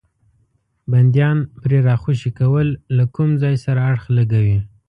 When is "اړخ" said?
3.89-4.03